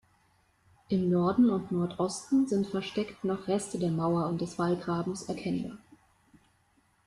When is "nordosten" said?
1.71-2.47